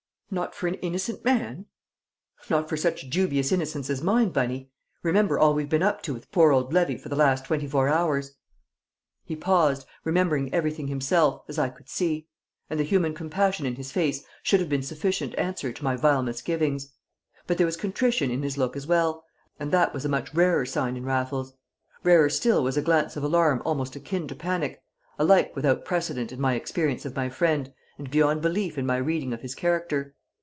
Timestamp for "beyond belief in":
28.09-28.85